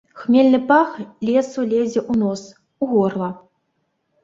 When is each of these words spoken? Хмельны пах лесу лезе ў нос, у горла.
Хмельны 0.19 0.59
пах 0.71 0.89
лесу 1.29 1.67
лезе 1.73 2.01
ў 2.11 2.23
нос, 2.23 2.41
у 2.83 2.91
горла. 2.97 3.31